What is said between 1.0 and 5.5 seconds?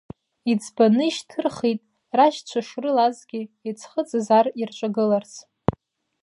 ишьҭырхит, рашьцәа шрылазгьы, иӡхыҵыз ар ирҿагыларц.